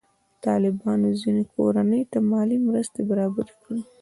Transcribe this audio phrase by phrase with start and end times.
[0.45, 3.81] طالبانو ځینې کورنۍ ته مالي مرستې برابرې کړي.